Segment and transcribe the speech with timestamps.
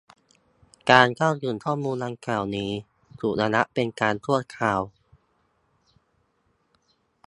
[0.91, 2.71] การเข้าถึงข้อมูลดังกล่าวนี้
[3.19, 4.81] ถูกระงับเป็นการชั่วคราว